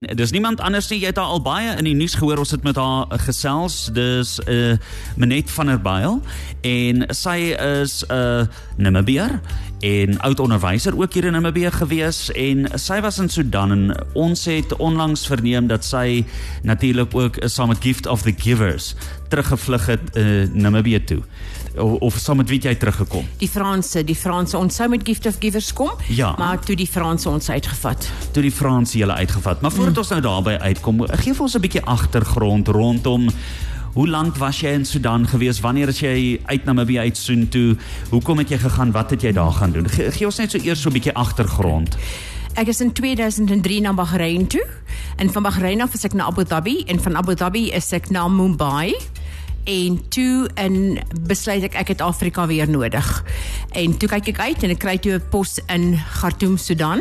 [0.00, 0.96] Dis niemand anders nie.
[1.02, 2.40] Jy het haar al baie in die nuus gehoor.
[2.40, 3.90] Ons het met haar uh, gesels.
[3.92, 4.76] Dis 'n uh,
[5.16, 6.22] Menet van der Byl
[6.64, 9.40] en sy is 'n uh, Namibier
[9.80, 14.44] en oud onderwyser ook hier in Namibië gewees en sy was in Sudan en ons
[14.44, 16.24] het onlangs verneem dat sy
[16.62, 18.94] natuurlik ook saam met Gift of the Givers
[19.28, 21.22] teruggevlug het uh, Namibië toe
[21.76, 23.24] of, of saam met wie jy teruggekom?
[23.38, 26.34] Die Franse, die Franse ons sou met Gift of Givers kom, Ja.
[26.38, 28.08] maar toe die Franse ons uitgevat.
[28.32, 29.60] toe die Franse julle uitgevat.
[29.60, 33.28] Maar voordat ons nou daarby uitkom, gee vir ons 'n bietjie agtergrond rondom
[33.94, 35.60] hoe lank was jy in Sudan gewees?
[35.60, 37.76] Wanneer is jy uit Namibië uit Soontoe?
[38.10, 38.92] Hoekom het jy gegaan?
[38.92, 39.88] Wat het jy daar gaan doen?
[39.88, 41.96] Ge gee ons net so eers so 'n bietjie agtergrond.
[42.54, 44.64] Ek is in 2003 na Bahrein toe
[45.16, 48.10] en van Bahrein af is ek na Abu Dhabi en van Abu Dhabi is ek
[48.10, 48.94] na Mumbai
[49.64, 53.08] en toe in besluit ek ek het Afrika weer nodig.
[53.76, 57.00] En toe kyk ek uit en ek kry toe 'n pos in Khartoum, Sudan.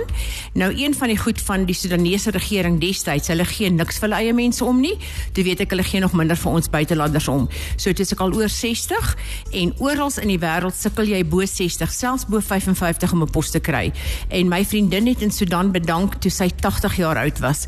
[0.53, 4.21] Nou een van die goed van die Sudanese regering destyds, hulle gee niks vir hulle
[4.21, 4.97] eie mense om nie.
[5.33, 7.49] Toe weet ek hulle gee nog minder vir ons buitelanders om.
[7.75, 9.17] So dit is ek al oor 60
[9.51, 13.51] en oral in die wêreld sukkel jy bo 60, selfs bo 55 om 'n pos
[13.51, 13.91] te kry.
[14.29, 17.67] En my vriendin het in Sudan bedank toe sy 80 jaar oud was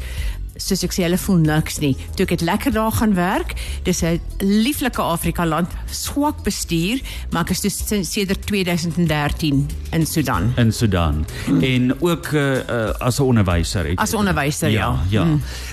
[0.67, 1.95] soos ek sê hulle voel niks nie.
[2.15, 3.55] Toe ek het lekker daar gaan werk.
[3.83, 7.77] Dis 'n lieflike Afrika land, swak bestuur, maar ek is dus
[8.11, 10.53] sedert 2013 in Sudan.
[10.57, 11.25] in Sudan
[11.61, 14.99] en ook uh, uh, as 'n onderwyser het As 'n onderwyser, ja.
[15.09, 15.25] ja.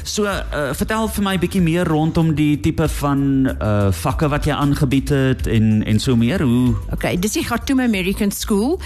[0.03, 4.53] So uh, vertel vir my bietjie meer rondom die tipe van uh, vakke wat jy
[4.53, 8.81] aangebied het en en so meer hoe Okay, dis die Khartoum American School.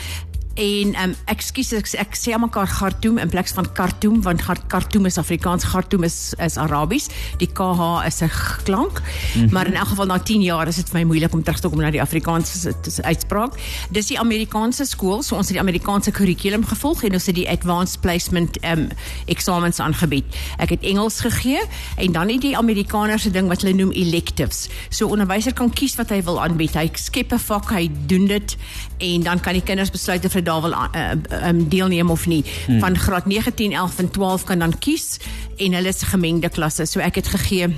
[0.54, 5.06] En um, ekskuus ek, ek sê mekaar Khartoum in plaas van Khartoum want Khar- Khartoum
[5.08, 7.08] is Afrikaans, Khartoum is is Arabies.
[7.40, 8.30] Die KH is 'n
[8.64, 9.00] klank.
[9.00, 9.52] Mm -hmm.
[9.52, 11.68] Maar in elk geval na 10 jaar is dit vir my moeilik om terug te
[11.68, 13.52] kom na die Afrikaanse uitspraak.
[13.90, 17.48] Dis die Amerikaanse skool, so ons het die Amerikaanse kurrikulum gevolg en ons het die
[17.48, 18.88] advanced placement um
[19.26, 20.24] eksamens aangebied.
[20.58, 21.60] Ek het Engels gegee
[21.96, 24.68] en dan het die Amerikaners se ding wat hulle noem electives.
[24.88, 26.74] So onderwyser kan kies wat hy wil aanbied.
[26.74, 28.56] Hy skep 'n vak, hy doen dit
[28.98, 32.44] en dan kan die kinders besluit of hulle daar wil uh, um, deelneem of nie.
[32.66, 32.80] Hmm.
[32.80, 35.16] Van graad 9, 10, 11 en 12 kan dan kies
[35.56, 36.86] en hulle is gemengde klasse.
[36.86, 37.74] So ek het gegee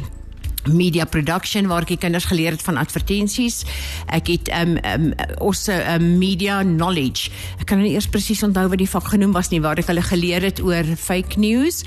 [0.72, 3.62] media production waar ek die kinders geleer het van advertensies.
[4.08, 5.10] Ek het um um
[5.44, 7.30] ons um, media knowledge.
[7.60, 9.91] Ek kan nou nie eers presies onthou wat die vak genoem was nie waar ek
[9.92, 11.82] hulle geleer het oor fake news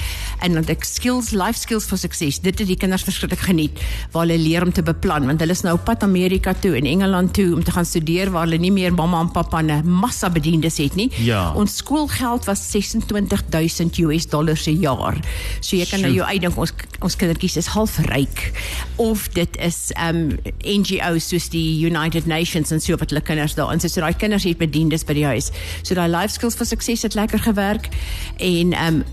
[0.45, 2.39] en dan ek skills life skills for success.
[2.39, 3.83] Dit het die kinders verskriklik geniet
[4.13, 6.85] waar hulle leer om te beplan want hulle is nou op pad Amerika toe en
[6.85, 10.29] Engeland toe om te gaan studeer waar hulle nie meer mamma en pappa 'n massa
[10.29, 11.11] bediendes het nie.
[11.17, 11.51] Ja.
[11.55, 15.17] Ons skoolgeld was 26000 US dollars per jaar.
[15.61, 16.19] So jy kan nou Sjoe.
[16.21, 18.51] jou uitdink ons ons kindertjies is half ryk
[18.95, 23.79] of dit is um NGOs soos die United Nations en so wat hulle kinders daarin
[23.79, 23.91] sit.
[23.91, 25.51] So daai kinders het bediendes by die huis.
[25.83, 27.89] So daai life skills vir sukses het lekker gewerk
[28.37, 29.03] en um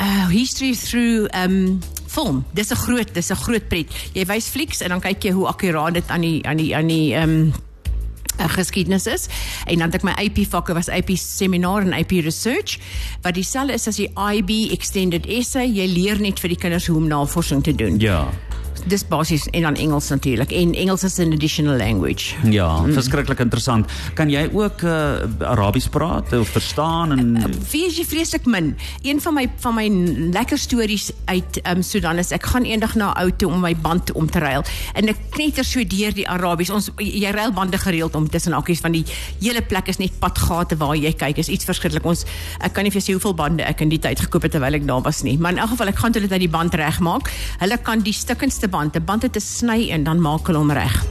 [0.00, 2.44] uh, history through um film.
[2.54, 3.88] Dis 'n groot, dis 'n groot pret.
[4.12, 6.86] Jy wys flieks en dan kyk jy hoe akkuraat dit aan die aan die aan
[6.86, 7.52] die um
[8.40, 9.26] uh, geskiedenis is
[9.64, 12.78] en dan het ek my AP vakke was AP seminar en AP research
[13.22, 16.96] wat dieselfde is as die IB extended essay jy leer net vir die kinders hoe
[16.96, 18.26] om navorsing te doen ja
[18.86, 22.92] dis basies en dan Engels natuurlik en Engels is 'n additional language Ja, mm.
[22.92, 23.86] verskriklik interessant.
[24.14, 27.36] Kan jy ook uh, Arabies praat of verstaan en
[27.70, 28.76] Wie is jy vreeslik min?
[29.02, 29.88] Een van my van my
[30.32, 33.74] lekker stories uit um, Sudan is ek gaan eendag na 'n ou toe om my
[33.76, 34.64] band om te ruil
[34.94, 36.70] en ek knetter so deur die Arabies.
[36.70, 39.04] Ons jy ruil bande gereeld om tussen akkies van die
[39.40, 41.38] hele plek is net padgate waar jy kyk.
[41.38, 42.04] Is iets verskriklik.
[42.04, 42.24] Ons
[42.60, 44.74] ek kan nie vir jou sê hoeveel bande ek in die tyd gekoop het terwyl
[44.74, 45.36] ek daar was nie.
[45.38, 47.30] Maar in elk geval ek gaan hulle dat die band regmaak.
[47.58, 51.06] Hulle kan die stukkendste band, 'n band te sny en dan maak hulle hom reg.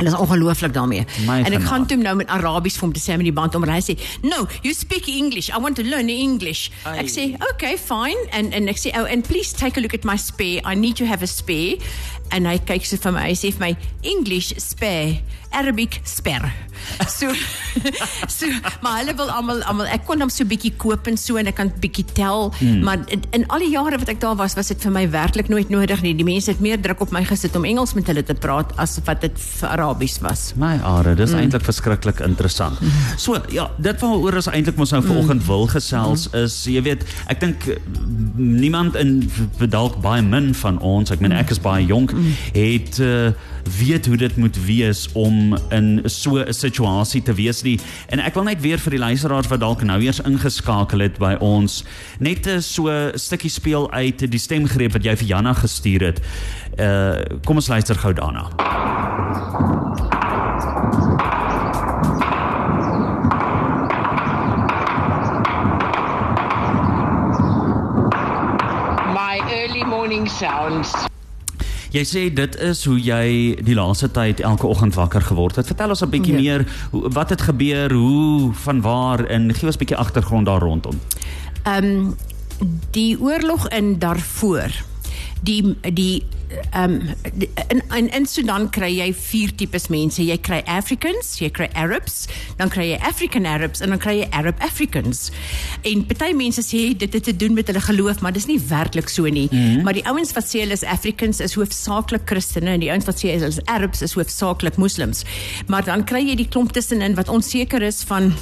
[0.00, 1.04] Hulle is ongelooflik daarmee.
[1.26, 3.54] My en ek gaan toe nou met Arabies vir hom te sê met die band
[3.54, 5.48] om en hy sê, "No, you speak English.
[5.48, 6.98] I want to learn English." Ai.
[6.98, 10.04] Ek sê, "Okay, fine." En en ek sê, "Oh, and please take a look at
[10.04, 10.60] my spare.
[10.64, 11.76] I need to have a spare."
[12.36, 15.20] En hy kyk so vir my, hy sê vir my, "English spare,
[15.52, 16.52] Arabic spare."
[17.08, 17.32] So
[18.36, 18.46] so
[18.82, 21.56] maar hulle wil almal almal ek kon hom so bietjie koop en so en ek
[21.60, 22.80] kan bietjie tel, hmm.
[22.86, 25.50] maar in, in al die jare wat ek daar was, was dit vir my werklik
[25.52, 26.14] nooit nodig nie.
[26.18, 28.98] Die mense het meer druk op my gesit om Engels met hulle te praat as
[29.06, 30.46] wat dit vir Arabies was.
[30.60, 31.44] My are, dis mm.
[31.44, 32.80] eintlik verskriklik interessant.
[33.20, 37.42] So, ja, dit waaroor ons eintlik mos nou vanoggend wil gesels is, jy weet, ek
[37.44, 37.68] dink
[38.36, 39.18] niemand in
[39.70, 42.14] dalk baie min van ons, ek meen ek is baie jonk,
[42.52, 43.32] het uh,
[43.78, 47.78] weet hoe dit moet wees om in so 'n situasie te wees nie.
[48.08, 51.36] En ek wil net weer vir die luisteraars wat dalk nou eers ingeskakel het by
[51.40, 51.84] ons,
[52.18, 56.20] net 'n so 'n stukkie speel uit die stemgreep wat jy vir Janna gestuur het.
[56.78, 58.48] Uh kom ons luister gou daarna.
[69.12, 71.10] My early morning sounds.
[71.90, 75.66] Jy sê dit is hoe jy die laaste tyd elke oggend wakker geword het.
[75.66, 76.40] Vertel ons 'n bietjie ja.
[76.40, 81.00] meer wat het gebeur, hoe, van waar en gee ons 'n bietjie agtergrond daar rondom.
[81.64, 82.14] Ehm um,
[82.90, 84.84] die oorlog in Darfur.
[85.42, 86.22] Die die
[86.74, 87.14] um,
[87.68, 90.22] in, in in Sudan kry jy vier tipes mense.
[90.22, 92.24] Jy kry Africans, jy kry Arabs,
[92.58, 95.28] dan kry jy African Arabs en dan kry jy Arab Africans.
[95.86, 99.08] En party mense sê dit het te doen met hulle geloof, maar dis nie werklik
[99.08, 99.48] so nie.
[99.50, 99.82] Mm -hmm.
[99.84, 103.18] Maar die ouens wat sê hulle is Africans is hoofsaaklik Christene en die ouens wat
[103.22, 105.24] sê hulle is Arabs is hoofsaaklik Moslems.
[105.66, 108.34] Maar dan kry jy die klomp tussenin wat onseker is van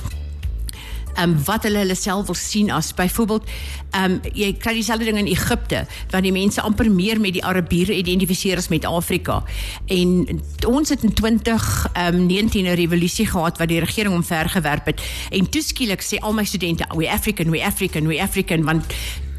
[1.22, 3.48] um, wat hulle hulle self wil sien as byvoorbeeld
[3.98, 7.96] um, jy kry dieselfde ding in Egipte waar die mense amper meer met die Arabiere
[7.96, 9.42] identifiseer as met Afrika.
[9.86, 15.02] En ons het in 2019 um, 'n revolusie gehad wat die regering omvergewerp het.
[15.30, 18.84] En toeskielik sê al my studente we African we African we African want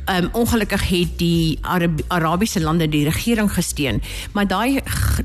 [0.09, 4.01] um, ongelukkig het die Arab Arabiese lande die regering gesteun,
[4.33, 4.81] maar daai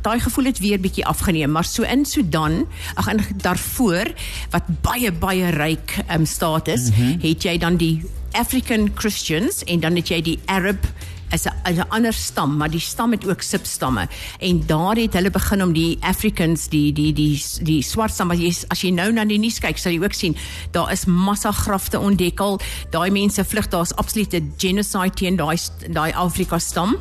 [0.07, 2.65] daai gevoel het weer bietjie afgeneem, maar so in Sudan,
[2.95, 4.13] ag in daarvoor
[4.51, 7.21] wat baie baie ryk um, staat is, mm -hmm.
[7.21, 8.03] het jy dan die
[8.33, 10.87] African Christians en dan het jy die Arab
[11.35, 14.09] is 'n 'n ander stam, maar die stam het ook substamme.
[14.39, 18.39] En daar het hulle begin om die Africans, die die die die swart stam, as
[18.39, 20.37] jy as jy nou na die nuus kyk, sal jy ook sien
[20.71, 22.61] daar is massa grafte ontdekkel.
[22.91, 25.59] Daai mense vlug, daar's absolute genocide teen daai
[25.91, 26.97] daai Afrika stam.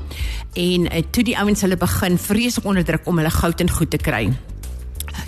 [0.54, 3.98] En uh, toe die ouens hulle begin vreeslik onderdruk om hulle goud en goed te
[3.98, 4.34] kry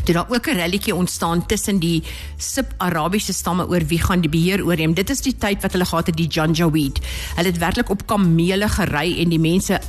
[0.04, 2.04] toe daar ook 'n relletjie ontstaan tussen die
[2.38, 4.94] sub-Arabiese stamme oor wie gaan die beheer oorneem.
[4.94, 7.00] Dit is die tyd wat hulle gehad het die Janjaweed.
[7.36, 9.80] Hulle het werklik op kamele gery en die mense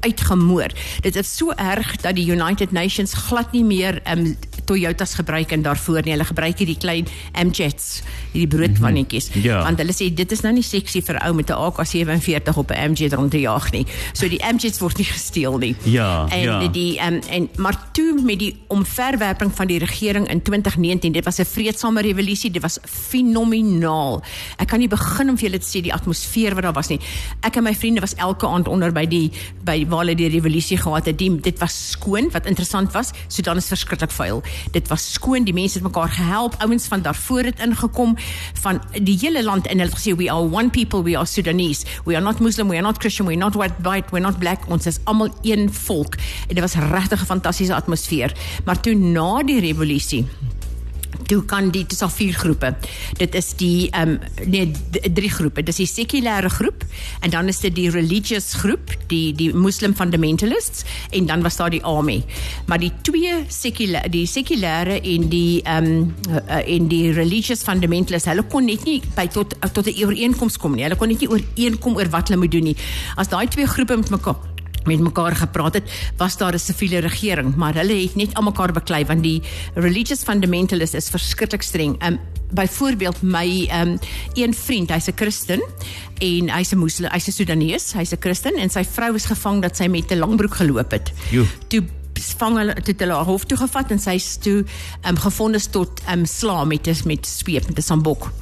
[0.00, 0.70] uitgemoor.
[1.00, 5.62] Dit is so erg dat die United Nations glad nie meer um, Toyotas gebruik en
[5.62, 6.12] daarvoor nie.
[6.12, 8.02] Hulle gebruik hierdie klein MJets,
[8.32, 9.28] hierdie broodwannetjies.
[9.28, 9.42] Mm -hmm.
[9.42, 9.62] ja.
[9.62, 12.90] Want hulle sê dit is nou nie seksie vir ou met 'n AK47 op 'n
[12.90, 13.86] MJ rond te jaag nie.
[14.12, 15.76] So die MJets word nie gesteel nie.
[15.82, 16.26] Ja.
[16.28, 16.68] En ja.
[16.68, 21.38] die um, en maar toe met die omverwerping van die regering in 2019, dit was
[21.38, 24.22] 'n vreedsame revolusie, dit was fenomenaal.
[24.56, 27.00] Ek kan nie begin om vir julle te sê die atmosfeer wat daar was nie.
[27.40, 29.30] Ek en my vriende was elke aand onder by die
[29.64, 31.18] by waar hulle die revolusie gehad het.
[31.18, 33.12] Die, dit was skoon, wat interessant was.
[33.28, 34.42] Sudan is verskriklik vuil
[34.72, 38.16] dit was skoon die mense het mekaar gehelp ouens van daarvoor het ingekom
[38.62, 41.86] van die hele land en hulle het gesê we are one people we are Sudanese
[42.04, 44.26] we are not Muslim we are not Christian we are not white white we are
[44.26, 46.18] not black ons is almal een volk
[46.48, 48.32] en dit was regtig 'n fantastiese atmosfeer
[48.64, 50.26] maar toe na die revolusie
[51.28, 52.72] toe kan die dis al vier groepe.
[53.20, 54.72] Dit is die ehm um, nee
[55.14, 55.62] drie groepe.
[55.62, 56.84] Dis die sekulêre groep
[57.24, 61.72] en dan is dit die religious groep, die die Muslim fundamentalists en dan was daar
[61.74, 62.22] die army.
[62.66, 68.28] Maar die twee sekulêre die sekulêre en die ehm um, uh, en die religious fundamentalists,
[68.30, 70.86] hulle kon net nie by tot tot 'n ooreenkoms kom nie.
[70.88, 72.76] Hulle kon net nie ooreenkom oor wat hulle moet doen nie.
[73.16, 74.47] As daai twee groepe met mekaar
[74.88, 79.04] met mekaar gepraat het, was daar 'n siviele regering, maar hulle het net almekaar beklei
[79.04, 79.42] want die
[79.74, 81.96] religious fundamentalists is verskriklik streng.
[82.02, 82.18] Um
[82.50, 83.98] byvoorbeeld my um
[84.34, 85.62] een vriend, hy's 'n Christen
[86.18, 89.62] en hy's 'n moslim, hy's 'n Sudanese, hy's 'n Christen en sy vrou is gevang
[89.62, 91.12] dat sy met 'n langbroek geloop het.
[91.30, 91.44] Jo.
[91.68, 91.84] Toe
[92.38, 94.64] vang hulle toe hulle haar hof toe gevat en sy's toe
[95.08, 98.32] um gevind tot um slaam met met sweep met 'n sambok.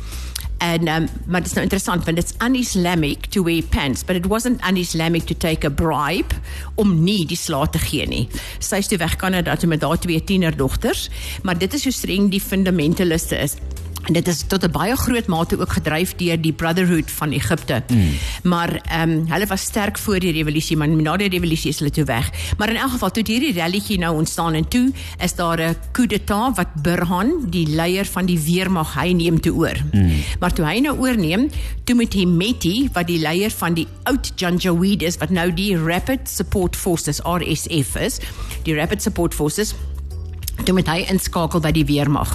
[0.58, 4.26] And um, maar dit is nou interessant want it's un-Islamic to wear pants, but it
[4.26, 6.34] wasn't un-Islamic to take a bribe
[6.80, 8.24] om nie die slaat te gee nie.
[8.58, 11.08] Sy is toe weg Kanada toe met haar twee tienerdogters,
[11.44, 13.58] maar dit is hoe streng die fundamentaliste is.
[14.06, 17.82] En dit is tot 'n baie groot mate ook gedryf deur die Brotherhood van Egipte.
[17.88, 18.08] Mm.
[18.42, 21.90] Maar ehm um, hulle was sterk voor die revolusie, maar na die revolusie is hulle
[21.90, 22.30] toe weg.
[22.58, 26.08] Maar in elk geval toe hierdie rallytjie nou ontstaan en toe is daar 'n coup
[26.08, 29.76] d'état wat Burhan, die leier van die weermag, hy neem toe oor.
[29.92, 30.10] Mm.
[30.40, 31.50] Maar toe hy nou oorneem,
[31.84, 36.28] toe met Hemeti wat die leier van die oud Janjaweed is wat nou die Rapid
[36.28, 38.18] Support Forces RSF is,
[38.62, 39.74] die Rapid Support Forces
[40.64, 42.32] toe met hy inskakel by die weermag.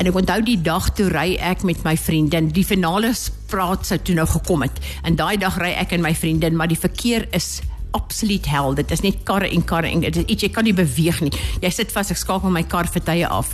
[0.00, 3.12] En ek onthou die dag toe ry ek met my vriendin, die finale
[3.50, 4.80] praat sou toe nou gekom het.
[5.04, 7.58] En daai dag ry ek en my vriendin, maar die verkeer is
[7.96, 8.74] absoluut hel.
[8.78, 11.32] Dit is net karre en karre en dit is iets jy kan nie beweeg nie.
[11.62, 13.52] Jy sit vas, ek skakel my kar vir tye af.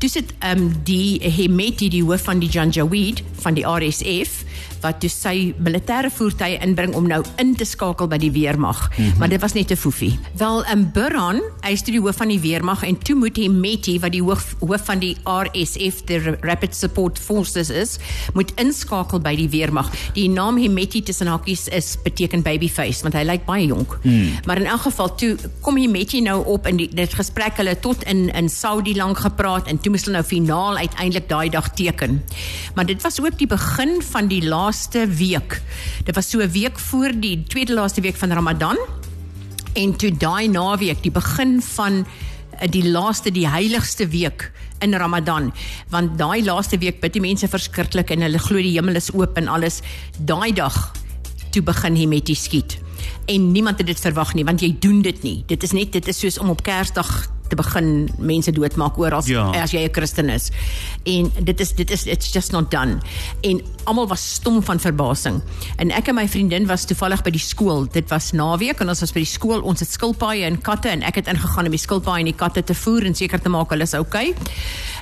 [0.00, 4.42] Toe sit ehm um, die Hemeti die hoof van die Janjaweed van die RSF
[4.80, 8.88] wat toe sy militêre voertuie inbring om nou in te skakel by die weermag.
[8.88, 9.18] Mm -hmm.
[9.18, 10.18] Maar dit was net te foefie.
[10.36, 13.48] Wel in um, Burhan, hy is die hoof van die weermag en toe moet hy
[13.48, 17.98] Meti wat die hoof hoof van die RSF, the Rapid Support Forces is,
[18.34, 19.90] moet inskakel by die weermag.
[20.16, 23.98] Die naam Hemeti tussen hakies is beteken babyface want hy lyk baie jonk.
[24.02, 24.38] Mm.
[24.46, 27.58] Maar in elk geval toe kom hy met jy nou op in die dit gesprek
[27.60, 31.48] hulle tot in in Saudi lank gepraat en toe moes hulle nou finaal uiteindelik daai
[31.52, 32.22] dag teken.
[32.74, 35.62] Maar dit was ook die begin van die laaste week.
[36.04, 38.76] Dit was so 'n week voor die tweede laaste week van Ramadan.
[39.72, 42.06] En toe daai naweek die begin van
[42.58, 45.52] eh, die laaste die heiligste week in Ramadan.
[45.88, 49.36] Want daai laaste week bid die mense verskriklik en hulle glo die hemel is oop
[49.36, 49.80] en alles.
[50.18, 50.92] Daai dag
[51.50, 52.78] toe begin hy met die skiet.
[53.26, 55.44] En niemand het dit verwag nie want jy doen dit nie.
[55.46, 59.28] Dit is net dit is soos om op Kersdag te begin mense doodmaak oor as
[59.30, 59.48] ja.
[59.62, 60.50] as jy 'n Christen is.
[61.04, 62.98] En dit is dit is it's just not done.
[63.40, 65.42] En almal was stom van verbasing.
[65.76, 67.86] En ek en my vriendin was toevallig by die skool.
[67.92, 69.62] Dit was naweek en ons was by die skool.
[69.62, 72.62] Ons het skilpaaie en katte en ek het ingegaan om die skilpaaie en die katte
[72.62, 74.34] te voer en seker te maak hulle is okay.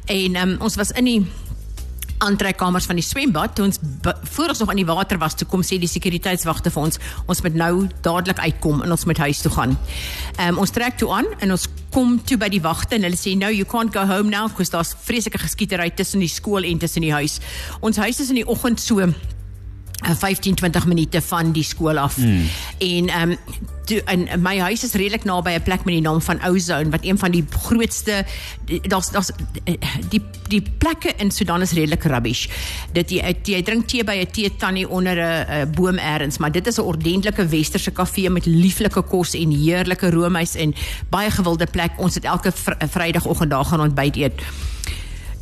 [0.06, 1.26] En um, ons was in die
[2.18, 3.80] aantrekkamers van die swembad toe ons
[4.36, 7.42] voor ons nog in die water was toe kom sê die sekuriteitswagte vir ons ons
[7.44, 7.72] moet nou
[8.06, 9.76] dadelik uitkom en ons moet huis toe gaan.
[10.36, 13.18] Ehm um, ons trek toe aan en ons kom toe by die wagte en hulle
[13.20, 16.78] sê no you can't go home now because daar's vreeslike geskietery tussen die skool en
[16.78, 17.40] tussen die huis.
[17.80, 19.12] Ons huis is in die oggend so
[20.14, 22.14] 15 eh, 20 minute van die skool af.
[22.14, 22.48] Hmm.
[22.78, 23.38] En ehm um,
[23.86, 27.18] en my huis is redelik naby 'n plek met die naam van Ozone wat een
[27.18, 28.24] van die grootste
[28.82, 29.30] daar's daar's
[30.08, 32.46] die die plekke in Sudan is redelik rubbish.
[32.92, 36.66] Dit jy, jy drink tee by 'n tee tannie onder 'n boom eers, maar dit
[36.66, 40.74] is 'n ordentlike westerse kafee met lieflike kos en heerlike roomys en
[41.08, 41.92] baie gewilde plek.
[41.96, 44.42] Ons het elke vr Vrydagoggend daar gaan ontbyt eet.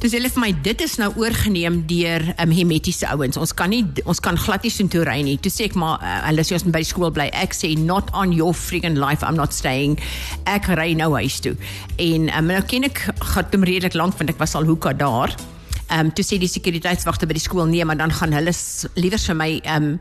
[0.04, 3.38] Dis hulle vir my dit is nou oorgeneem deur um, hemetiese ouens.
[3.40, 5.38] Ons kan nie ons kan glad nie so toe ry nie.
[5.40, 7.30] Toe sê ek maar uh, hulle sê ons moet by die skool bly.
[7.32, 9.24] Ek sê not on your freaking life.
[9.24, 9.96] I'm not staying.
[10.44, 11.54] Ek ry nou huis toe.
[11.96, 15.32] En um, nou ken ek gaan hom redelik lank want ek was al hoeka daar.
[15.86, 18.52] Ehm um, toe sê die sekuriteitswagte by die skool nee, maar dan gaan hulle
[19.00, 19.96] liewer vir my ehm um,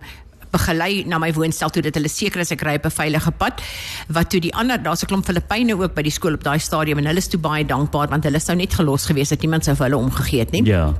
[0.54, 3.62] begelei na my woonstel toe dat hulle seker is ek ry op 'n veilige pad.
[4.08, 6.98] Wat toe die ander, daar's 'n klomp Filippyne ook by die skool op daai stadium
[6.98, 9.76] en hulle is toe baie dankbaar want hulle sou net gelos gewees het niemand sou
[9.76, 10.66] vir hulle omgegee het nie.
[10.66, 10.94] Ja.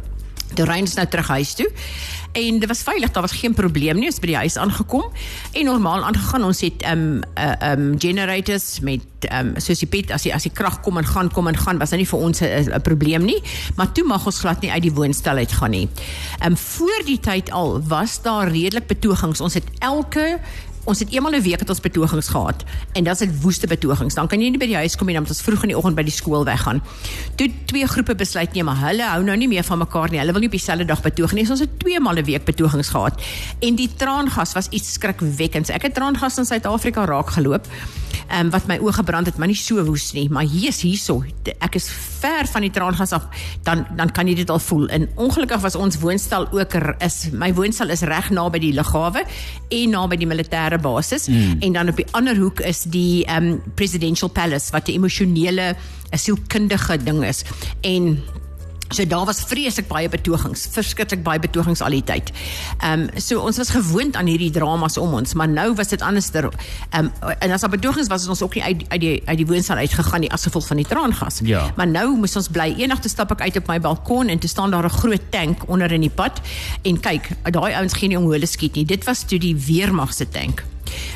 [0.54, 1.70] Toe ry ons nou terug huis toe.
[2.34, 4.10] En dit was veilig, daar was geen probleem nie.
[4.10, 5.06] Ons by die huis aangekom
[5.54, 6.48] en normaal aangegaan.
[6.48, 10.34] Ons het ehm um, uh, um, generators met ehm um, soos die pet as die
[10.34, 12.82] as die krag kom en gaan kom en gaan, was dit nie vir ons 'n
[12.82, 13.42] probleem nie.
[13.78, 15.90] Maar toe mag ons glad nie uit die woonstel uit gaan nie.
[16.40, 19.42] Ehm um, voor die tyd al was daar redelik betogings.
[19.42, 20.40] Ons het elke
[20.86, 22.64] ons het eenmal 'n week het ons betogings gehad
[22.94, 24.16] en dit is 'n woeste betogings.
[24.16, 25.96] Dan kan jy nie by die huis kom nie omdat ons vroeg in die oggend
[25.96, 26.82] by die skool weggaan.
[27.36, 30.20] Toe twee groepe besluit nee, maar hulle hou nou nie meer van mekaar nie.
[30.20, 31.46] Hulle wil nie op dieselfde dag betoog nie.
[31.46, 33.22] So ons het twee male 'n week betogings gehad.
[33.60, 35.70] En die traangas was iets skrikwekkends.
[35.70, 37.68] Ek het traangas in Suid-Afrika raak geloop.
[38.28, 40.82] Ehm um, wat my oë gebrand het, maar nie so woes nie, maar hier is
[40.82, 41.24] hierso.
[41.60, 43.28] Ek is ver van die traangas af.
[43.64, 44.88] Dan dan kan jy dit al voel.
[44.88, 46.74] En ongelukkig was ons woonstel ook
[47.04, 49.26] is my woonstel is reg naby die lughawe
[49.70, 51.62] en naby die militêre militêre basis mm.
[51.62, 55.76] en dan op die ander hoek is die um presidential palace wat 'n emosionele
[56.12, 57.44] sielkundige ding is
[57.82, 58.22] en
[58.90, 62.30] So daar was vreeslik baie betogings, verskriklik baie betogings al die tyd.
[62.80, 66.02] Ehm um, so ons was gewoond aan hierdie dramas om ons, maar nou was dit
[66.02, 66.50] anderster.
[66.90, 69.38] Ehm um, en as daar betogings was, het ons ook nie uit uit die uit
[69.38, 71.40] die woonstel uitgegaan nie as gevolg van die traangas.
[71.44, 71.72] Ja.
[71.76, 72.74] Maar nou moes ons bly.
[72.78, 75.64] Eendag te stap ek uit op my balkon en te staan daar 'n groot tank
[75.68, 76.42] onder in die pad
[76.82, 78.86] en kyk, daai ouens gee nie om hoe hulle skiet nie.
[78.86, 80.64] Dit was toe die weermag se tank.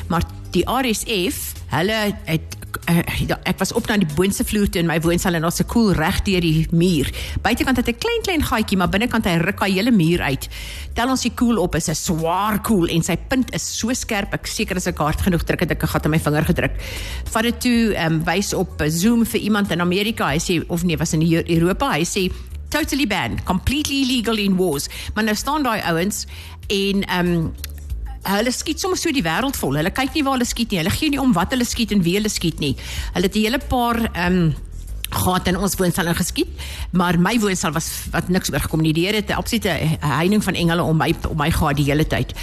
[0.06, 2.58] Maar die RSF, hulle het
[2.88, 5.68] uh, ek was op na die boonste vloer toe in my woonstel en daar's 'n
[5.68, 7.10] koel reg deur die muur.
[7.42, 10.48] Buitekant het 'n klein klein gaatjie, maar binnekant hy ruk hy hele muur uit.
[10.94, 14.32] Tel ons die koel op, is 'n swaar koel en sy punt is so skerp.
[14.32, 16.72] Ek seker as ek hard genoeg druk het ek 'n gat in my vinger gedruk.
[17.24, 20.28] Vat dit toe, ehm um, wys op Zoom vir iemand in Amerika.
[20.28, 21.90] Hy sê of nee, was in Europa.
[21.92, 22.32] Hy sê
[22.70, 24.88] totally banned, completely illegal in wars.
[25.14, 26.26] Maar nou staan daai ouens
[26.66, 27.52] en ehm um,
[28.22, 29.76] hulle skiet sommer so die wêreld vol.
[29.76, 30.80] Hulle kyk nie waar hulle skiet nie.
[30.82, 32.74] Hulle gee nie om wat hulle skiet en wie hulle skiet nie.
[33.14, 34.54] Hulle het 'n hele paar ehm um,
[35.08, 36.48] gehad in ons woonstel geskiet,
[36.92, 38.92] maar my woonstel was wat niks oor gekom nie.
[38.92, 39.68] Die Here het 'n absolute
[40.00, 42.34] heining van engele om my om my gehad die hele tyd.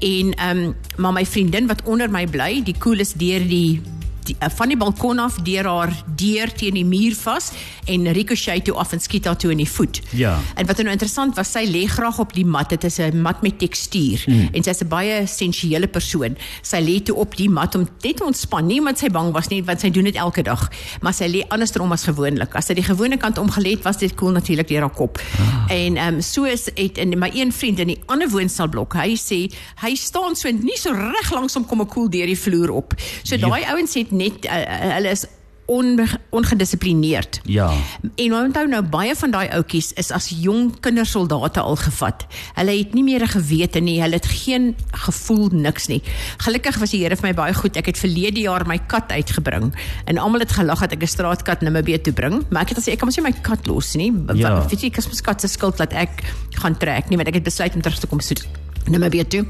[0.00, 3.82] En ehm um, maar my vriendin wat onder my bly, die koel is deur die
[4.30, 7.50] die, uh, van die balkon af deur haar deur teen die muur vas
[7.90, 10.00] en ricochet toe af en skiet haar toe in die voet.
[10.16, 10.36] Ja.
[10.56, 12.70] En wat nou interessant was, sy lê graag op die mat.
[12.70, 14.48] Dit is 'n mat met tekstuur mm.
[14.52, 16.36] en sy's 'n baie sensuele persoon.
[16.62, 18.66] Sy lê toe op die mat om net te ontspan.
[18.66, 21.44] Nie omdat sy bang was nie, want sy doen dit elke dag, maar sy lê
[21.48, 22.54] andersom as gewoonlik.
[22.54, 25.18] As sy die gewone kant omgelê het, was dit cool natuurlik deur haar kop.
[25.38, 25.70] Ah.
[25.70, 29.16] En ehm um, so is het in my een vriend in die ander woonstelblok, hy
[29.16, 29.52] sê
[29.82, 32.70] hy staan so nie so reg langs hom kom 'n koel cool deur die vloer
[32.70, 32.94] op.
[33.22, 33.48] So ja.
[33.48, 34.62] daai ouens het net uh,
[34.96, 35.26] hulle is
[35.66, 37.40] on, ongedissiplineerd.
[37.44, 37.70] Ja.
[38.14, 42.26] En onthou nou baie van daai ouetjies is as jong kindersoldate al gevat.
[42.58, 46.02] Hulle het nie meer 'n gewete nie, hulle het geen gevoel niks nie.
[46.36, 47.76] Gelukkig was die Here vir my baie goed.
[47.76, 51.60] Ek het verlede jaar my kat uitgebring en almal het gelag dat ek 'n straatkat
[51.60, 54.12] Namibië toe bring, maar ek het gesê ek kan mos nie my kat los nie.
[54.34, 54.66] Ja.
[54.68, 56.10] Weet jy, ek is mos kat se skuld dat ek
[56.50, 58.46] gaan trek nie, want ek het besluit om terug te kom soet
[58.88, 59.44] Namibië toe.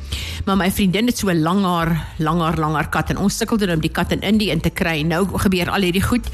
[0.45, 3.91] Maar my vriendin het so 'n langer, langer, langer kat en ons sukkel om die
[3.91, 5.03] kat in Indië in te kry.
[5.03, 6.27] Nou gebeur al hierdie goed.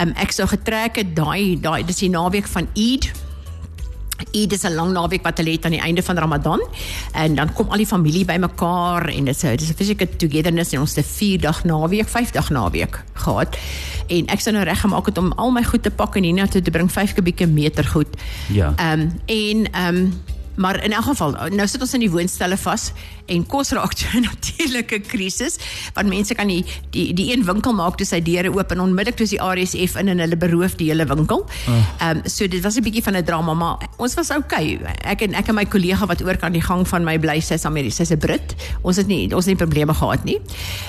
[0.00, 3.10] Um, ek sou getrek het daai daai dis die naweek van Eid.
[4.32, 6.60] Eid is 'n lang naweek wat hulle het aan die einde van Ramadan
[7.12, 10.72] en dan kom al die familie bymekaar en dit is 'n dis 'n physical togetherness
[10.72, 13.56] en ons het 'n 4 dag naweek, 5 dag naweek gehad.
[14.06, 16.62] En ek sou nou reg gemaak het om al my goed te pak en hiernatoe
[16.62, 18.08] te bring 5 kubieke meter goed.
[18.48, 18.72] Ja.
[18.76, 20.12] Ehm um, en ehm um,
[20.56, 22.90] Maar in elk geval, nou sit ons in die woonstelle vas
[23.26, 25.58] en kos raak toe 'n natuurlike krisis
[25.94, 29.16] want mense kan nie die die een winkel maak toe sy deure oop en onmiddellik
[29.16, 31.44] toe die RSF in en hulle beroof die hele winkel.
[31.66, 34.78] Ehm um, so dit was 'n bietjie van 'n drama, maar ons was okay.
[35.04, 37.64] Ek en ek en my kollega wat oor kan die gang van my bly, sy's
[37.64, 38.54] Amerika, sy's 'n Brit.
[38.82, 40.40] Ons het nie ons het nie probleme gehad nie.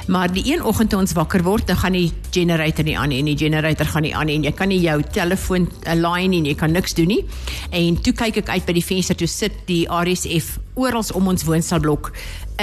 [0.07, 3.19] Maar die een oggend toe ons wakker word, dan gaan die generator nie aan nie
[3.19, 6.43] en die generator gaan nie aan nie en jy kan nie jou telefoon align nie,
[6.43, 7.25] jy kan niks doen nie.
[7.71, 11.43] En toe kyk ek uit by die venster toe sit die RSF oral om ons
[11.43, 12.11] woonstelblok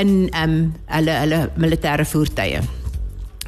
[0.00, 2.62] in ehm um, hulle hulle militêre voertuie.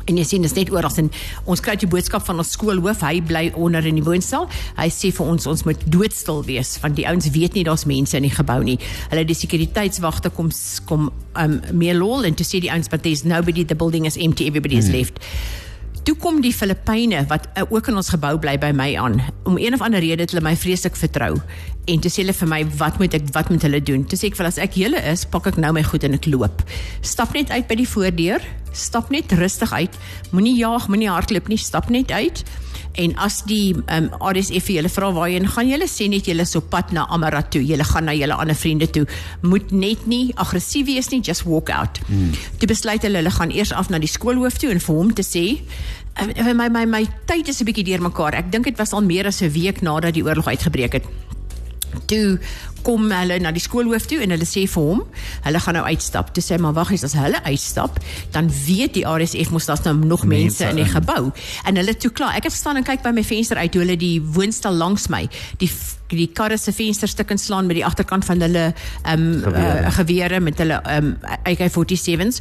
[0.07, 1.09] En jy sien dis net oral en
[1.51, 4.47] ons kry die boodskap van ons skoolhoof, hy bly onder in die woonstel.
[4.79, 8.15] Hy sê vir ons ons moet doodstil wees want die ouens weet nie daar's mense
[8.19, 8.79] in die gebou nie.
[9.11, 10.53] Hulle die sekuriteitswagte kom
[10.87, 14.17] kom um meer lol en toe sê die ouens but there's nobody the building is
[14.17, 15.01] empty everybody is hmm.
[15.01, 15.23] left
[16.07, 19.19] toe kom die Filippyne wat uh, ook in ons gebou bly by my aan.
[19.49, 21.33] Om een of ander rede het hulle my vreeslik vertrou.
[21.91, 24.31] En toe sê hulle vir my, "Wat moet ek wat moet hulle doen?" Toe sê
[24.31, 26.63] ek vir as ek julle is, pak ek nou my goed en ek loop.
[27.03, 28.41] Stap net uit by die voordeur,
[28.73, 29.95] stap net rustig uit.
[30.31, 32.45] Moenie jaag, moenie hardloop nie, stap net uit.
[32.97, 36.93] En as die um, RSF julle vra waarheen gaan julle sê net julle so pad
[36.97, 37.63] na Amarat toe.
[37.65, 39.05] Julle gaan na julle ander vriende toe.
[39.43, 42.01] Moet net nie aggressief wees nie, just walk out.
[42.09, 42.33] Hmm.
[42.59, 45.25] Toe besluit hulle hulle gaan eers af na die skoolhoof toe en vir hom te
[45.27, 45.47] sê
[46.17, 48.35] uh, my my my tyd is 'n bietjie deurmekaar.
[48.35, 51.05] Ek dink dit was al meer as 'n week nadat die oorlog uitgebreek het.
[52.07, 52.39] Toe
[52.87, 55.03] kom hulle na die skoolhoof toe en hulle sê vir hom,
[55.47, 56.31] hulle gaan nou uitstap.
[56.37, 57.99] Toe sê hy maar wag eens as hulle uitstap,
[58.37, 61.33] dan weet die RSF mos daar's nou nog mense, mense in die gebou.
[61.67, 62.39] En hulle toe klaar.
[62.39, 65.27] Ek het staan en kyk by my venster uit hoe hulle die woonstel langs my,
[65.63, 65.71] die
[66.15, 69.81] die karre se vensterstuk inslaan met die agterkant van hulle ehm um, gewere.
[69.81, 72.39] Uh, gewere met hulle ehm um, AK47s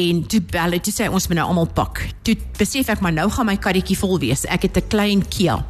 [0.00, 2.06] en toe bel dit sê ons moet nou almal pak.
[2.24, 4.46] Toe besef ek maar nou gaan my karretjie vol wees.
[4.48, 5.60] Ek het 'n klein Kia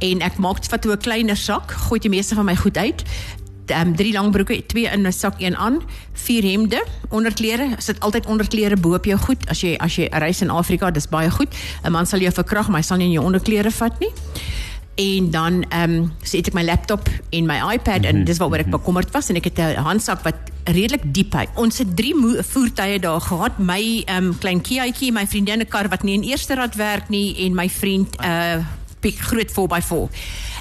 [0.00, 3.04] en ek maak vat toe 'n kleiner sak, gooi die meeste van my goed uit.
[3.70, 5.80] Um, drie langbroeke, twee in 'n sak, een aan,
[6.12, 10.40] vier hemde, onderklere, sit altyd onderklere bo op jou goed as jy as jy reis
[10.40, 11.54] in Afrika, dis baie goed.
[11.84, 14.12] 'n Man sal jou verkrag, maar hy sal nie in jou onderklere vat nie.
[14.94, 18.24] En dan ehm um, sit ek my laptop en my iPad en mhm.
[18.24, 18.76] dis waaroor ek mhm.
[18.76, 21.46] bekommerd was en ek het 'n handsak wat redelik diep hy.
[21.54, 23.58] Ons het drie voertuie daar gehad.
[23.58, 27.08] My ehm um, klein Kiaitjie, my vriendin se kar wat nie in eerste rad werk
[27.08, 28.64] nie en my vriend 'n uh,
[29.00, 30.10] big groot 4x4.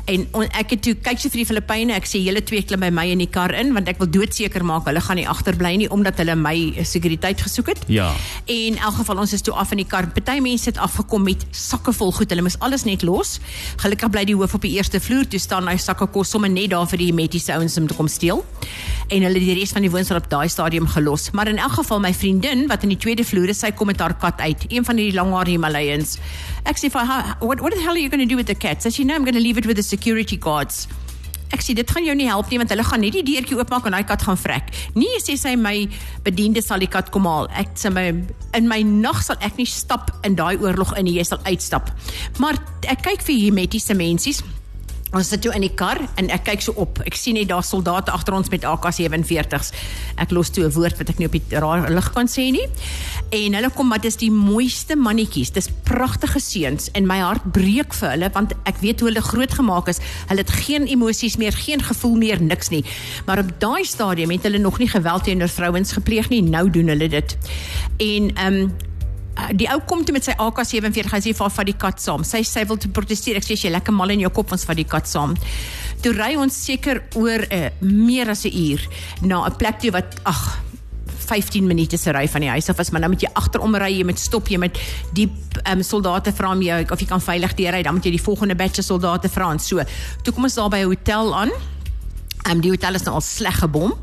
[0.05, 2.81] En on, ek het toe kyk sy vir die Filippyne, ek sê julle twee klim
[2.85, 5.75] by my in die kar in want ek wil doodseker maak hulle gaan nie agterbly
[5.83, 6.55] nie omdat hulle my
[6.87, 7.83] sekuriteit gesoek het.
[7.91, 8.09] Ja.
[8.47, 10.07] En in elk geval ons is toe af in die kar.
[10.13, 12.29] Party mense het afgekom met sakke vol goed.
[12.31, 13.37] Hulle moes alles net los.
[13.81, 15.27] Gelukkig bly die hoof op die eerste vloer.
[15.29, 18.07] Toe staan hy sakke kos sommer net daar vir die metiese ouens om te kom
[18.11, 18.43] steel.
[19.09, 21.31] En hulle die res van die woonstel op daai stadium gelos.
[21.33, 24.01] Maar in elk geval my vriendin wat in die tweede vloer is, sy kom met
[24.03, 24.67] haar kat uit.
[24.69, 26.19] Een van die langhaar Himalayans.
[26.69, 28.57] Ek sê vir haar, what what the hell are you going to do with the
[28.57, 28.85] cat?
[28.85, 30.85] Sy sê no, I'm going to leave it with the security guards.
[31.49, 33.87] Ek sê dit gaan jou nie help nie want hulle gaan net die deurtjie oopmaak
[33.89, 34.69] en daai kat gaan vrek.
[34.93, 35.73] Nee, sê sy my
[36.25, 37.49] bediende sal die kat kom haal.
[37.57, 38.05] Ek sê my
[38.57, 41.89] in my nag sal ek nie stap in daai oorlog in nie, jy sal uitstap.
[42.37, 44.43] Maar ek kyk vir hier met hierdie mensies
[45.09, 46.99] Ons sit toe in die kar en ek kyk so op.
[47.09, 49.71] Ek sien net daar soldate agter ons met AK47s.
[50.21, 51.43] Ek los toe 'n woord wat ek nie op die
[51.89, 52.67] lig kan sê nie.
[53.31, 55.51] En hulle kom maar dis die mooiste mannetjies.
[55.51, 59.51] Dis pragtige seuns en my hart breek vir hulle want ek weet hoe hulle groot
[59.51, 59.99] gemaak is.
[60.27, 62.83] Hulle het geen emosies meer, geen gevoel meer, niks nie.
[63.25, 66.41] Maar op daai stadium het hulle nog nie geweld teenoor vrouens gepleeg nie.
[66.41, 67.37] Nou doen hulle dit.
[67.97, 68.71] En ehm um,
[69.53, 72.23] die ou kom toe met sy AK47 hy sê vir die kat saam.
[72.23, 73.37] Sy sê wil te proteseer.
[73.37, 75.35] Ek sê jy lekker mal in jou kop ons vat die kat saam.
[76.03, 78.81] Toe ry ons seker oor 'n uh, meer as 'n uur
[79.21, 80.59] na 'n plek toe wat ag
[81.29, 83.91] 15 minute se ry van die huis af is, maar nou moet jy agterom ry,
[83.99, 84.79] jy moet stop, jy moet
[85.13, 85.27] die
[85.69, 88.23] um, soldate vra om jou of jy kan veilig deur ry, dan moet jy die
[88.23, 89.83] volgende batch soldate vra en so.
[90.23, 91.51] Toe kom ons daar by 'n hotel aan
[92.49, 93.93] Um, die hotel is nou al sleg gebom,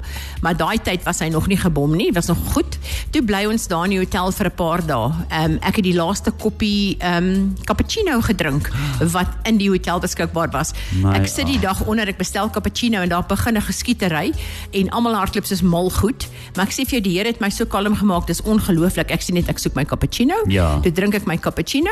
[0.44, 2.78] maar daai tyd was hy nog nie gebom nie, was nog goed.
[3.10, 5.10] Toe bly ons daar in die hotel vir 'n paar dae.
[5.32, 8.70] Um, ek het die laaste koppie um, cappuccino gedrink
[9.12, 10.72] wat in die hotel beskikbaar was.
[11.02, 14.32] My ek sit die dag onder, ek bestel cappuccino en daar begin 'n geskietery
[14.72, 16.28] en almal hardloop soos mal goed.
[16.54, 19.10] Maar ek sê vir jou die Here het my so kalm gemaak, dis ongelooflik.
[19.10, 20.34] Ek sê net ek soek my cappuccino.
[20.48, 20.80] Ja.
[20.80, 21.90] Toe drink ek my cappuccino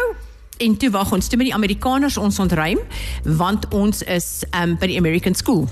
[0.59, 2.79] en toe wag ons toe met die Amerikaners ons ontruim
[3.25, 5.69] want ons is um, by die American School.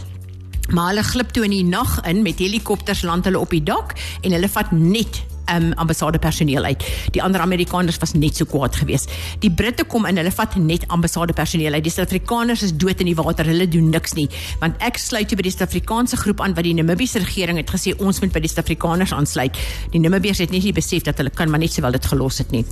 [0.70, 3.96] Maar hulle glip toe in die nag in met helikopters land hulle op die dak
[4.22, 6.84] en hulle vat net um, ambassade personeel uit.
[7.10, 9.10] Die ander Amerikaners was net so kwaad geweest.
[9.42, 11.84] Die Britte kom in, hulle vat net ambassade personeel uit.
[11.84, 13.48] Die Suid-Afrikaners is dood in die water.
[13.48, 14.28] Hulle doen niks nie.
[14.62, 17.96] Want ek sluit toe by die Suid-Afrikaanse groep aan wat die Namibiese regering het gesê
[17.98, 19.58] ons moet by die Suid-Afrikaners aansluit.
[19.94, 22.52] Die Namibiërs het net nie besef dat hulle kan maar net sowel dit gelos het
[22.54, 22.64] nie.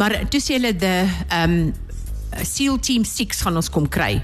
[0.00, 0.98] Maar toe sê hulle die
[1.42, 1.62] um
[2.30, 4.20] SEAL Team 6 gaan ons kom kry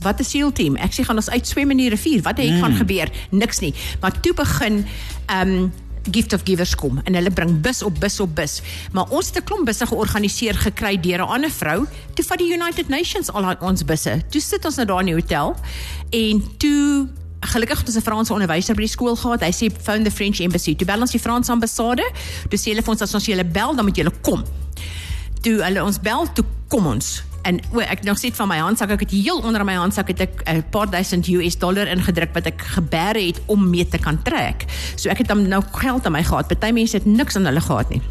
[0.00, 0.76] wat 'n SEAL team.
[0.76, 2.22] Ek sê gaan ons uitswem in die rivier.
[2.22, 2.60] Wat het mm.
[2.60, 3.08] gaan gebeur?
[3.30, 3.74] Niks nie.
[4.00, 4.86] Maar toe begin
[5.26, 5.72] um
[6.10, 8.60] Gift of Givers kom en hulle bring bus op bus op bus.
[8.92, 11.86] Maar ons het 'n klomp busse georganiseer gekry deur 'n ander vrou.
[12.14, 14.22] Toe vat die United Nations al ons busse.
[14.28, 15.56] Toe sit ons nou daar in die hotel
[16.10, 17.08] en toe
[17.40, 19.40] Gelukkig het ons 'n Franse onderwyser by die skool gehad.
[19.40, 20.76] Hy sê phone the French embassy.
[20.76, 22.04] Toe bel ons die Franse ambassade.
[22.48, 24.44] Toe sê hulle vir ons as ons julle bel, dan moet julle kom.
[25.40, 28.90] Toe hulle ons bel, toe kom ons en o, ek nog sit van my handsak
[28.90, 32.46] ek het heel onder my handsak het ek 'n paar duisend US dollar ingedruk wat
[32.46, 34.64] ek geberre het om mee te kan trek.
[34.96, 36.48] So ek het dan nou geld aan my gehad.
[36.48, 38.02] Party mense het niks aan hulle gehad nie.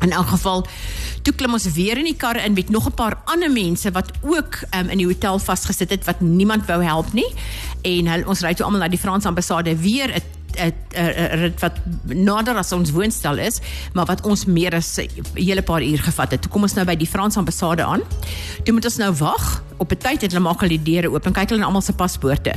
[0.00, 0.66] In elk geval
[1.22, 4.10] toe klim ons weer in die kar in met nog 'n paar ander mense wat
[4.22, 7.28] ook um, in die hotel vasgesit het wat niemand wou help nie
[7.82, 12.56] en hulle ons ry toe almal na die Franse ambassade weer 'n rit wat nader
[12.56, 13.60] as ons woonstel is,
[13.92, 16.42] maar wat ons meer as 'n hele paar uur gevat het.
[16.42, 18.00] Toe kom ons nou by die Franse ambassade aan.
[18.64, 19.62] Toe moet ons nou wag.
[19.76, 21.82] Op 'n tyd het hulle maak al die deure oop en kyk hulle na almal
[21.82, 22.54] se paspoorte.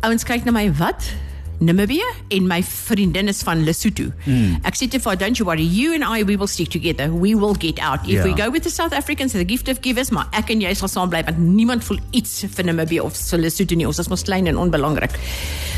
[0.00, 1.12] Ouens kyk na my, wat?
[1.58, 4.10] Namibië en my vriendin is van Lesotho.
[4.24, 4.58] Mm.
[4.68, 7.08] Ek sê te vir don't you worry you and I we will stick together.
[7.12, 8.04] We will get out.
[8.04, 8.24] If yeah.
[8.24, 10.92] we go with the South Africans the gift of givers, maar ek en jy sal
[10.92, 13.88] saam bly want niemand voel iets vir Namibië of so Lesotho nie.
[13.88, 15.16] Ons is mos klein en onbelangrik.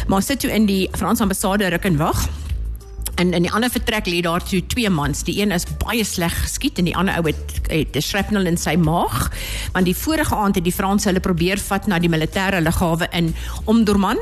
[0.09, 2.27] Maar sit toe in die Franse ambassade ruk en wag.
[3.19, 5.25] En in die ander vertrek lê daar toe twee mans.
[5.27, 8.57] Die een is baie sleg geskiet en die ander ou het, het 'n shrapnel in
[8.57, 9.31] sy maag.
[9.73, 13.35] Want die vorige aand het die Franse hulle probeer vat na die militêre lughawe in
[13.65, 14.19] Omdurman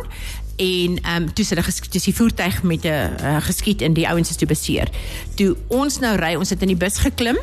[0.56, 4.30] en ehm um, toe hulle geskiet die voertuig met 'n uh, geskiet en die ouens
[4.30, 4.88] is toe beseer.
[5.34, 7.36] Toe ons nou ry, ons het in die bus geklim.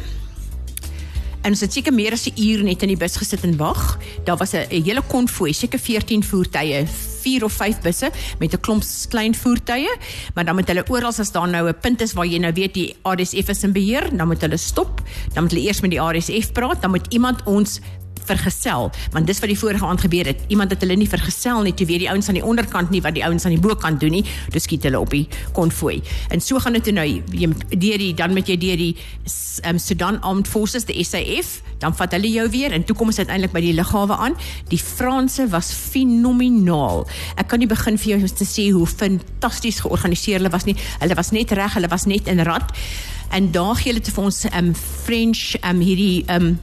[1.44, 4.00] En ons het seker meer as 'n uur net in die bus gesit en wag.
[4.24, 6.88] Daar was 'n hele konvooi, seker 14 voertuie,
[7.22, 9.98] 4 of 5 busse met 'n klomp klein voertuie,
[10.34, 12.74] maar dan moet hulle oral as daar nou 'n punt is waar jy nou weet
[12.74, 15.02] die RSF is in beheer, dan moet hulle stop,
[15.34, 17.80] dan moet hulle eers met die RSF praat, dan moet iemand ons
[18.28, 18.92] vergesel.
[19.12, 20.46] Want dis wat die vorige aand gebeur het.
[20.48, 23.18] Iemand het hulle nie vergesel nie toe weet die ouens aan die onderkant nie wat
[23.18, 24.24] die ouens aan die bokant doen nie.
[24.54, 26.02] Dis skiet hulle op die konvooi.
[26.30, 27.08] En so gaan dit nou.
[27.34, 28.94] Jy deur die dan met jy deur die
[29.68, 33.20] um, Sudan Armed Forces die SAF dan vat hulle jou weer en toe kom ons
[33.20, 34.38] uiteindelik by die lughawe aan.
[34.72, 37.04] Die Franse was fenomenaal.
[37.42, 40.78] Ek kan nie begin vir jou te sê hoe fantasties georganiseer hulle was nie.
[41.04, 42.72] Hulle was net reg hulle was net in rad.
[43.34, 46.54] En daar gee hulle te vir ons um, French um, hierdie um,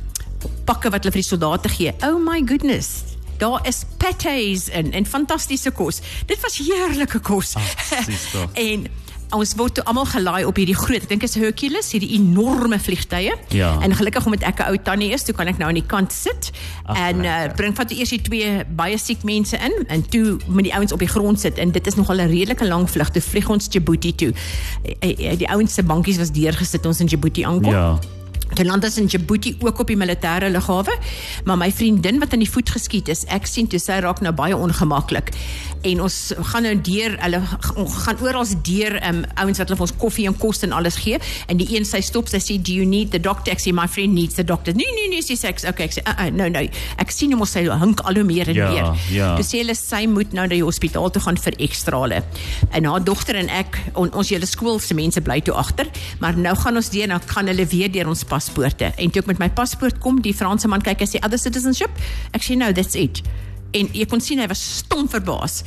[0.64, 1.92] pakke wat hulle vir die soldate gee.
[2.07, 3.16] Oh my goodness.
[3.40, 6.00] Daar is pâtés in en fantastiese kos.
[6.26, 7.55] Dit was heerlike kos.
[7.57, 7.94] Ag,
[8.68, 8.88] en
[9.37, 13.37] ons word toe almal gelaai op hierdie groot, ek dink is Hercules, hierdie enorme vliegtye.
[13.55, 13.70] Ja.
[13.85, 16.12] En gelukkig omdat ek 'n ou tannie is, toe kan ek nou aan die kant
[16.12, 16.50] sit
[16.85, 20.38] Ach, en uh, bring van toe eers die twee baie siek mense in en toe
[20.46, 23.11] met die ouens op die grond sit en dit is nogal 'n redelike lang vlug.
[23.11, 24.33] Toe vlieg ons Djibouti toe.
[24.83, 27.72] Die, die ouens se bankies was deurgesit ons in Djibouti aankom.
[27.72, 27.98] Ja.
[28.58, 30.96] Geland is in Djibouti ook op die militêre lughawe,
[31.44, 34.32] maar my vriendin wat aan die voet geskiet is, ek sien toe sy raak nou
[34.36, 35.30] baie ongemaklik.
[35.86, 36.16] En ons
[36.50, 37.40] gaan nou deur, hulle
[38.04, 41.16] gaan oral deur um ouens wat hulle vir ons koffie en kos en alles gee
[41.48, 43.54] en die een sy stop, sy sê do you need the doctor?
[43.54, 44.74] Ek sê my friend needs the doctor.
[44.76, 46.62] Nee nee nee, sy sê okay, ek sê uh, uh, no no.
[47.00, 49.06] Ek sien hom sy hink al hoe meer en ja, meer.
[49.14, 49.30] Ja.
[49.38, 52.20] Dis sê hulle sy moet nou na die hospitaal toe gaan vir ekstrale.
[52.76, 55.90] En haar dogter en ek on, ons hele skool se mense bly toe agter,
[56.22, 58.90] maar nou gaan ons deur, nou gaan hulle weer deur ons paspoorte.
[58.96, 62.03] En toe ek met my paspoort kom, die Franse man kyk en sê other citizenship.
[62.37, 63.22] Ek sê no, that's it.
[63.76, 65.61] En jy kon sien hy was stom verbaas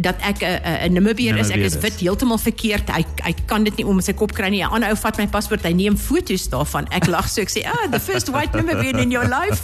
[0.00, 2.90] dat ek 'n uh, 'n Namibier is, ek is wit heeltemal verkeerd.
[2.90, 4.62] Hy hy kan dit nie om sy kop kry nie.
[4.62, 6.86] 'n Ander ou vat my paspoort, hy neem foto's daarvan.
[6.90, 9.62] Ek lag so ek sê, "Ah, the first white Namibian in your life."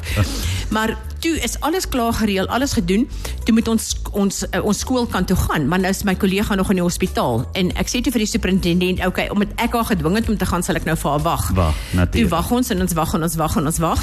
[0.75, 3.09] Maar toe is alles klaar gereël, alles gedoen.
[3.44, 6.68] Toe moet ons ons uh, ons skoolkant toe gaan, maar nou is my kollega nog
[6.70, 9.85] in die hospitaal en ek sê toe vir die superintendent, "Oké, okay, omdat ek haar
[9.85, 12.12] gedwing het om te gaan, sal ek nou vir haar wag." Wag, natuurlik.
[12.12, 14.01] Toe wag ons en ons wag en ons wag en ons wag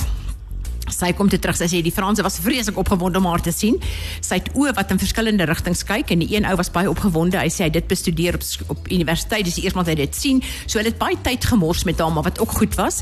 [0.94, 1.58] Sy kom toe terug.
[1.60, 3.80] Sy sê die Franse was vreeslik opgewonde om haar te sien.
[4.22, 7.40] Sy het oë wat in verskillende rigtings kyk en die een ou was baie opgewonde.
[7.42, 9.46] Hy sê hy dit bestudeer op op universiteit.
[9.48, 10.42] Dis die eerste maal hy dit sien.
[10.66, 13.02] So hulle het baie tyd gemors met haar, maar wat ook goed was.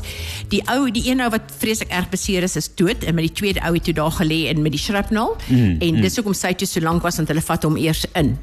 [0.52, 3.36] Die ou, die een ou wat vreeslik erg beseer is, is dood en met die
[3.42, 6.04] tweede ou het toe daar gelê en met die shrapnel mm, en mm.
[6.04, 8.36] dis hoekom sy toe so lank was want hulle vat hom eers in.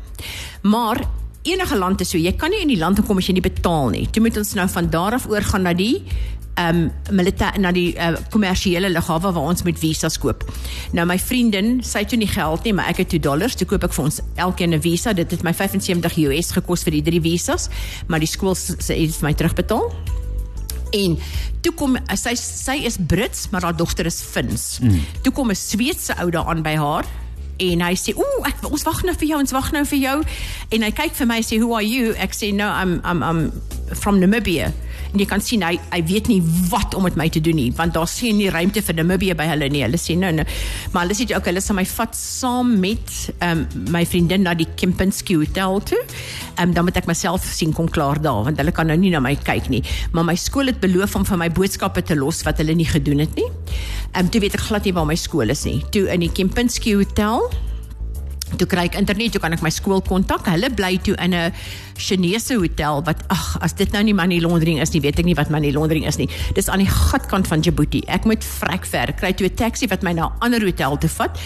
[0.67, 1.03] Maar
[1.43, 3.89] enige land is so, jy kan nie in die land kom as jy nie betaal
[3.89, 4.07] nie.
[4.11, 6.03] Toe moet ons nou van daar af oorgaan na die
[6.57, 7.93] ehm um, militair na die
[8.33, 10.41] kommersiële uh, lughawe waar ons met visas koop.
[10.97, 13.67] Nou my vriendin, sy het toe nie geld nie, maar ek het 2 dollars, toe
[13.69, 15.13] koop ek vir ons elkeen 'n visa.
[15.13, 17.69] Dit het my 75 US gekos vir die drie visas,
[18.07, 19.93] maar die skool sê dit vir my terugbetaal.
[20.93, 21.17] En
[21.61, 24.79] toe kom sy sy is Brits, maar haar dogter is Fins.
[24.81, 25.01] Mm.
[25.21, 27.05] Toe kom 'n Sweedse ou daar aan by haar
[27.59, 30.17] en hy sê ooh ek ons wag nou vir jou ons wag nou vir jou.
[30.75, 32.13] En hy kyk vir my sê who are you?
[32.17, 33.41] Ek sê no I'm I'm I'm
[33.95, 34.73] from Namibia
[35.13, 36.39] en jy kan sien hy hy weet nie
[36.71, 39.47] wat om met my te doen nie want daar sien nie ruimte vir Namibia by
[39.51, 39.83] hulle nie.
[39.85, 40.45] Hulle sê nou nou.
[40.93, 43.13] Maar hulle sê okay hulle sal my vat saam met
[43.45, 46.01] um, my vriendin na die Kempinski hotel toe.
[46.57, 49.21] Um, dan moet ek myself sien kom klaar daar want hulle kan nou nie na
[49.23, 49.83] my kyk nie.
[50.15, 53.23] Maar my skool het beloof om vir my boodskappe te los wat hulle nie gedoen
[53.25, 53.47] het nie.
[54.17, 55.79] Um, toe weet ek glad nie waar my skool is nie.
[55.93, 57.47] Toe in die Kempinski hotel
[58.55, 60.47] Toe kry ek internet, toe kan ek my skool kontak.
[60.47, 61.51] Hulle bly toe in 'n
[61.97, 65.35] Chinese hotel wat ag, as dit nou nie money laundering is nie, weet ek nie
[65.35, 66.29] wat money laundering is nie.
[66.55, 68.03] Dis aan die gatkant van Djibouti.
[68.07, 71.09] Ek moet vrek ver kry toe 'n taxi wat my na 'n ander hotel toe
[71.09, 71.37] vat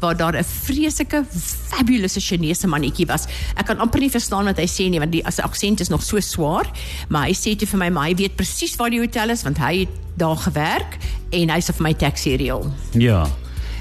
[0.00, 1.24] waar daar 'n vreeslike
[1.70, 3.26] fabulous Chinese mannetjie was.
[3.56, 6.02] Ek kan amper nie verstaan wat hy sê nie want die as aksent is nog
[6.02, 6.66] so swaar,
[7.08, 9.58] maar hy sê toe vir my, maar hy weet presies waar die hotel is want
[9.58, 10.98] hy het daar gewerk
[11.32, 12.72] en hy sê vir my taxi reël.
[12.92, 13.26] Ja.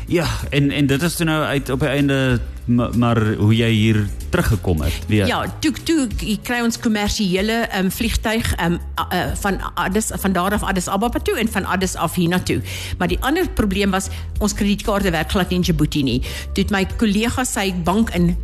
[0.09, 3.69] Ja, en en dit is toe nou uit op die einde maar, maar hoe jy
[3.73, 5.27] hier teruggekom het weer.
[5.27, 6.07] Ja, toe toe
[6.45, 11.37] kry ons kommersiële um, vliegtuig um, uh, van Addis van daar af Addis Ababa toe
[11.39, 12.61] en van Addis af hiernatoe.
[12.97, 16.19] Maar die ander probleem was ons kredietkaarte werk glad nie in Djibouti nie.
[16.53, 18.35] Toe het my kollega sy bank in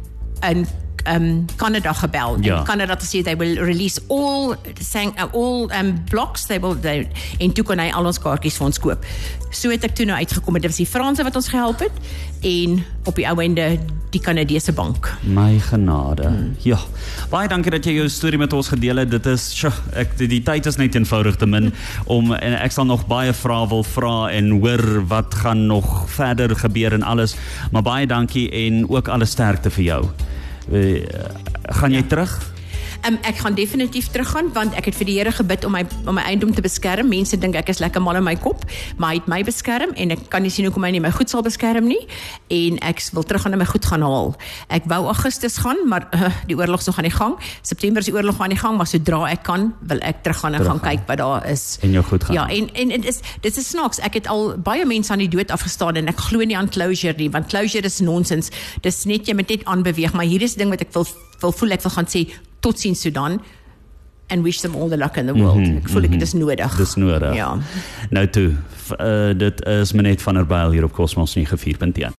[0.46, 0.66] in
[1.08, 2.58] um Canada gebel ja.
[2.58, 6.80] en Canada het gesê they will release all saying uh, all um blocks they will
[6.82, 7.08] they
[7.40, 9.06] en toe kon hy al ons kaartjies vir ons koop.
[9.56, 12.02] So het ek toe nou uitgekom dit was die Franse wat ons gehelp het
[12.46, 13.78] en op die ou ende
[14.16, 15.10] die Kanadese bank.
[15.24, 16.28] My genade.
[16.28, 16.54] Hmm.
[16.64, 16.78] Ja.
[17.32, 19.12] Baie dankie dat jy jou storie met ons gedeel het.
[19.12, 21.72] Dit is sjo, ek die, die tyd is net eenvoudig te min
[22.12, 26.56] om en ek sal nog baie vrae wil vra en hoor wat gaan nog verder
[26.56, 27.36] gebeur en alles.
[27.76, 30.02] Maar baie dankie en ook alle sterkte vir jou.
[30.72, 31.06] Uh,
[31.78, 32.10] gaan jy ja.
[32.10, 32.55] terug?
[33.06, 36.16] Um, ek gaan definitief teruggaan want ek het vir die Here gebid om my om
[36.18, 37.12] my eiendom te beskerm.
[37.12, 38.64] Mense dink ek is lekker mal in my kop,
[38.98, 41.30] maar hy het my beskerm en ek kan nie sien hoekom hy nie my goed
[41.30, 42.00] sal beskerm nie
[42.50, 44.34] en ek wil teruggaan en my goed gaan haal.
[44.74, 47.36] Ek wou Augustus gaan, maar uh, die oorlog is nog aan die gang.
[47.62, 50.66] September is die oorlog aan die gang, maar sodra ek kan, wil ek teruggaan en
[50.66, 51.68] terug gaan kyk wat daar is.
[51.86, 52.40] En jou goed gaan.
[52.40, 54.02] Ja, en en dit is dit is snaaks.
[54.02, 57.14] Ek het al baie mense aan die dood afgestaan en ek glo nie aan closure
[57.22, 58.50] nie, want closure is nonsens.
[58.82, 61.06] Dis net jy moet net aanbeweeg, maar hier is 'n ding wat ek wil
[61.40, 62.26] wil voel ek wil gaan sê
[62.60, 63.40] tot sien Sudan
[64.28, 65.58] and wish them all the luck in the world.
[65.58, 66.20] Mm -hmm, ek voel ek mm -hmm.
[66.20, 66.76] dit is nodig.
[66.78, 67.36] Dis nodig.
[67.36, 67.58] Ja.
[68.10, 68.54] Nou toe,
[69.02, 72.14] uh, dit is Menet van der Byl hier op Cosmos 94.1.